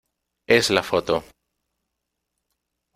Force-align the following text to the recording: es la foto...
es 0.47 0.71
la 0.71 0.81
foto... 0.81 1.23